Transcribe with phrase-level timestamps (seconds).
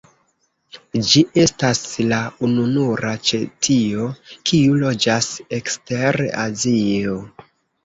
[1.09, 1.81] Ĝi estas
[2.13, 4.09] la ununura ĉetio
[4.51, 5.31] kiu loĝas
[5.61, 7.23] ekster Azio.